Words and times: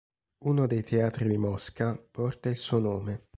Uno 0.45 0.65
dei 0.65 0.81
teatri 0.81 1.27
di 1.27 1.37
Mosca 1.37 1.95
porta 1.95 2.49
il 2.49 2.57
suo 2.57 2.79
nome. 2.79 3.25